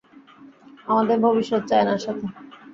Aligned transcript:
আমাদের 0.87 1.17
ভবিষ্যৎ 1.19 1.61
চায়নার 1.67 1.99
সাথে। 1.99 2.25